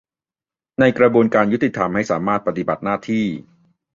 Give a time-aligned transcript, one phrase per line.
[0.79, 3.25] ในกระบวนการยุติธรรมให้สามารถปฏิบัติหน้าที่